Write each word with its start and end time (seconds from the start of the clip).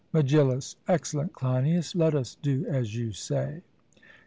MEGILLUS: 0.13 0.77
Excellent, 0.87 1.31
Cleinias; 1.31 1.93
let 1.93 2.15
us 2.15 2.35
do 2.41 2.65
as 2.67 2.95
you 2.95 3.11
say. 3.11 3.61